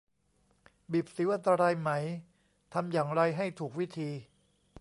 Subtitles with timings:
[0.91, 1.89] บีบสิวอันตรายไหม
[2.73, 4.09] ทำอย่างไรให้ถูกวิธี